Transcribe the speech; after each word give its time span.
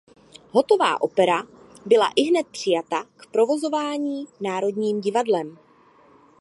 Hotová 0.51 0.97
opera 1.01 1.43
byla 1.85 2.09
ihned 2.15 2.47
přijata 2.47 3.03
k 3.17 3.25
provozování 3.31 4.27
Národním 4.39 5.01
divadlem. 5.01 5.57